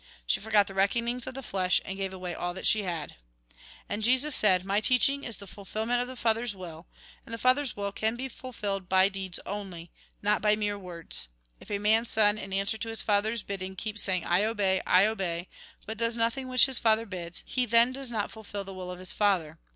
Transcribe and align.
She 0.25 0.39
forgot 0.39 0.65
the 0.65 0.73
reckonings 0.73 1.27
of 1.27 1.35
the 1.35 1.43
flesh 1.43 1.79
and 1.85 1.95
gave 1.95 2.11
away 2.11 2.33
all 2.33 2.55
that 2.55 2.65
she 2.65 2.81
had." 2.81 3.17
And 3.87 4.01
Jesus 4.01 4.33
said:" 4.35 4.65
My 4.65 4.81
teaching 4.81 5.23
is 5.23 5.37
the 5.37 5.45
fulfilment 5.45 6.01
of 6.01 6.07
the 6.07 6.15
Father's 6.15 6.55
will; 6.55 6.87
and 7.23 7.31
the 7.31 7.37
Father's 7.37 7.75
will 7.75 7.91
can 7.91 8.15
be 8.15 8.27
fulfilled 8.27 8.89
by 8.89 9.09
deeds 9.09 9.39
only; 9.45 9.91
not 10.23 10.41
by 10.41 10.55
mere 10.55 10.75
words. 10.79 11.27
If 11.59 11.69
a 11.69 11.77
man's 11.77 12.09
son, 12.09 12.39
in 12.39 12.51
answer 12.51 12.79
to 12.79 12.89
his 12.89 13.03
father's 13.03 13.43
bidding, 13.43 13.75
keeps 13.75 14.01
saying,' 14.01 14.25
I 14.25 14.43
obey, 14.43 14.81
I 14.87 15.05
obey,' 15.05 15.47
but 15.85 15.99
does 15.99 16.15
nothing 16.15 16.47
which 16.47 16.65
his 16.65 16.79
father 16.79 17.05
bids, 17.05 17.43
he 17.45 17.67
then 17.67 17.91
does 17.91 18.09
not 18.09 18.31
fulfil 18.31 18.63
the 18.63 18.73
will 18.73 18.89
of 18.89 18.97
his 18.97 19.13
father. 19.13 19.59